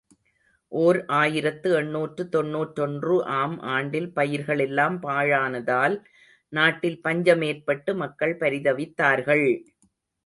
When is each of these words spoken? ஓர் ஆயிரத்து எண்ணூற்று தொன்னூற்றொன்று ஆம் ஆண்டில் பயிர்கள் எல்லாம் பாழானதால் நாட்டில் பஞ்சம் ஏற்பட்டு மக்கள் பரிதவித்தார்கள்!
ஓர் 0.71 0.97
ஆயிரத்து 1.17 1.69
எண்ணூற்று 1.79 2.23
தொன்னூற்றொன்று 2.29 3.15
ஆம் 3.35 3.57
ஆண்டில் 3.73 4.09
பயிர்கள் 4.13 4.63
எல்லாம் 4.67 4.97
பாழானதால் 4.99 5.97
நாட்டில் 6.53 7.01
பஞ்சம் 7.01 7.45
ஏற்பட்டு 7.51 7.93
மக்கள் 8.01 8.35
பரிதவித்தார்கள்! 8.41 9.47